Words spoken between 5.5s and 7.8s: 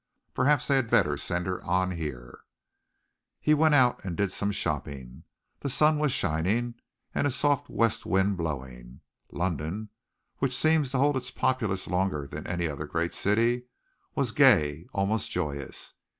The sun was shining, and a soft